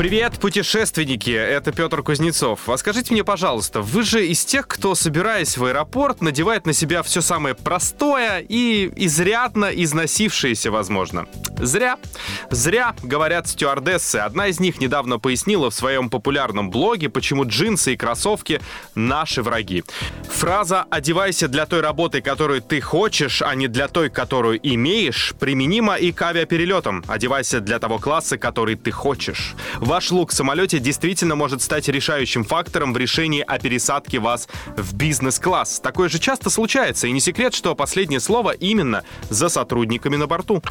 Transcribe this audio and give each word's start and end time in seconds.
Привет, 0.00 0.38
путешественники! 0.40 1.28
Это 1.28 1.72
Петр 1.72 2.02
Кузнецов. 2.02 2.70
А 2.70 2.78
скажите 2.78 3.12
мне, 3.12 3.22
пожалуйста, 3.22 3.82
вы 3.82 4.02
же 4.02 4.26
из 4.26 4.46
тех, 4.46 4.66
кто, 4.66 4.94
собираясь 4.94 5.58
в 5.58 5.64
аэропорт, 5.66 6.22
надевает 6.22 6.64
на 6.64 6.72
себя 6.72 7.02
все 7.02 7.20
самое 7.20 7.54
простое 7.54 8.38
и 8.38 8.90
изрядно 8.96 9.66
износившееся, 9.66 10.70
возможно. 10.70 11.26
Зря. 11.58 11.98
Зря, 12.50 12.94
говорят 13.02 13.46
стюардессы. 13.46 14.16
Одна 14.16 14.46
из 14.46 14.58
них 14.58 14.80
недавно 14.80 15.18
пояснила 15.18 15.68
в 15.68 15.74
своем 15.74 16.08
популярном 16.08 16.70
блоге, 16.70 17.10
почему 17.10 17.44
джинсы 17.44 17.92
и 17.92 17.96
кроссовки— 17.98 18.62
наши 18.94 19.42
враги. 19.42 19.84
Фраза 20.30 20.86
«одевайся 20.88 21.46
для 21.46 21.66
той 21.66 21.82
работы, 21.82 22.22
которую 22.22 22.62
ты 22.62 22.80
хочешь, 22.80 23.42
а 23.42 23.54
не 23.54 23.68
для 23.68 23.88
той, 23.88 24.08
которую 24.08 24.58
имеешь» 24.62 25.34
применима 25.38 25.96
и 25.96 26.10
к 26.10 26.22
авиаперелетам. 26.22 27.04
Одевайся 27.06 27.60
для 27.60 27.78
того 27.78 27.98
класса, 27.98 28.38
который 28.38 28.76
ты 28.76 28.90
хочешь. 28.90 29.54
Ваш 29.90 30.12
лук 30.12 30.30
в 30.30 30.34
самолете 30.34 30.78
действительно 30.78 31.34
может 31.34 31.62
стать 31.62 31.88
решающим 31.88 32.44
фактором 32.44 32.92
в 32.92 32.96
решении 32.96 33.42
о 33.44 33.58
пересадке 33.58 34.20
вас 34.20 34.48
в 34.76 34.94
бизнес-класс. 34.94 35.80
Такое 35.80 36.08
же 36.08 36.20
часто 36.20 36.48
случается, 36.48 37.08
и 37.08 37.10
не 37.10 37.18
секрет, 37.18 37.54
что 37.54 37.74
последнее 37.74 38.20
слово 38.20 38.52
именно 38.52 39.02
за 39.30 39.48
сотрудниками 39.48 40.14
на 40.14 40.28
борту. 40.28 40.62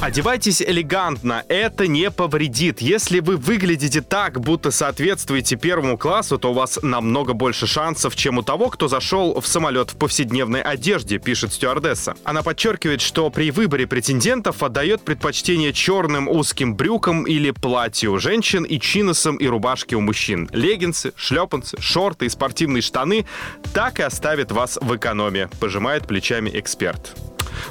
Одевайтесь 0.00 0.62
элегантно, 0.62 1.44
это 1.48 1.88
не 1.88 2.10
повредит. 2.10 2.80
Если 2.80 3.18
вы 3.18 3.36
выглядите 3.36 4.00
так, 4.00 4.40
будто 4.40 4.70
соответствуете 4.70 5.56
первому 5.56 5.98
классу, 5.98 6.38
то 6.38 6.50
у 6.50 6.54
вас 6.54 6.78
намного 6.82 7.32
больше 7.32 7.66
шансов, 7.66 8.14
чем 8.14 8.38
у 8.38 8.42
того, 8.42 8.70
кто 8.70 8.86
зашел 8.86 9.40
в 9.40 9.46
самолет 9.46 9.90
в 9.90 9.96
повседневной 9.96 10.62
одежде, 10.62 11.18
пишет 11.18 11.52
стюардесса. 11.52 12.14
Она 12.22 12.42
подчеркивает, 12.42 13.00
что 13.00 13.28
при 13.30 13.50
выборе 13.50 13.86
претендентов 13.86 14.62
отдает 14.62 15.02
предпочтение 15.02 15.72
черным 15.72 16.28
узким 16.28 16.76
брюкам 16.76 17.24
или 17.24 17.50
платью 17.50 18.18
женщин 18.18 18.62
и 18.62 18.78
чиносам 18.78 19.36
и 19.36 19.46
рубашке 19.46 19.96
у 19.96 20.00
мужчин. 20.00 20.48
Леггинсы, 20.52 21.12
шлепанцы, 21.16 21.76
шорты 21.80 22.26
и 22.26 22.28
спортивные 22.28 22.82
штаны 22.82 23.26
так 23.74 23.98
и 23.98 24.02
оставят 24.02 24.52
вас 24.52 24.78
в 24.80 24.94
экономе, 24.94 25.48
пожимает 25.58 26.06
плечами 26.06 26.50
эксперт. 26.54 27.16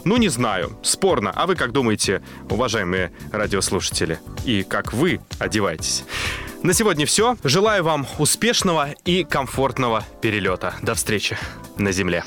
Ну, 0.04 0.18
не 0.18 0.30
знаю. 0.30 0.78
Спорно. 0.84 1.32
А 1.36 1.48
вы 1.48 1.56
как 1.56 1.72
думаете, 1.72 2.22
уважаемые 2.50 3.12
радиослушатели? 3.32 4.20
И 4.46 4.64
как 4.64 4.94
вы 4.94 5.20
одеваетесь? 5.40 6.04
На 6.64 6.74
сегодня 6.74 7.06
все. 7.06 7.38
Желаю 7.44 7.84
вам 7.84 8.08
успешного 8.18 8.90
и 9.06 9.24
комфортного 9.24 10.04
перелета. 10.22 10.74
До 10.82 10.96
встречи 10.96 11.38
на 11.78 11.92
земле. 11.92 12.24